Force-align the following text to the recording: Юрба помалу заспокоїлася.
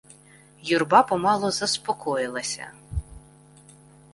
Юрба 0.69 1.03
помалу 1.03 1.51
заспокоїлася. 1.51 2.71